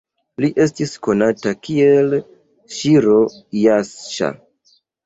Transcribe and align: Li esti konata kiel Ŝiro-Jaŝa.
Li 0.43 0.47
esti 0.63 0.87
konata 1.07 1.53
kiel 1.67 2.17
Ŝiro-Jaŝa. 2.79 4.37